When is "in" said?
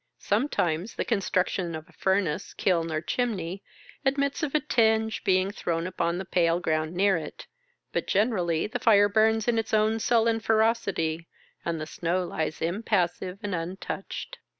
9.47-9.59